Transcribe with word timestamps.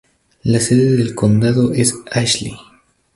La 0.43 0.59
sede 0.59 0.97
del 0.97 1.13
condado 1.13 1.73
es 1.73 1.93
Ashley. 2.11 2.57